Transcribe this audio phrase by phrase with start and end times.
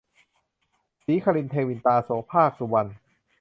[1.03, 2.89] ศิขริน-เทวินตา- โสภาค สุวรรณ